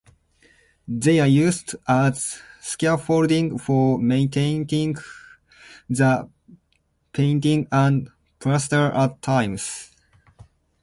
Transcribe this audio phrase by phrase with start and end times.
[0.87, 4.95] They are used as scaffolding for maintaining
[5.87, 6.27] the
[7.13, 8.09] painting and
[8.39, 9.91] plaster at times.